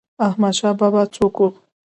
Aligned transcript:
احمد 0.27 0.53
شاه 0.59 0.75
بابا 0.79 1.01
څوک 1.15 1.35
و؟ 1.43 1.47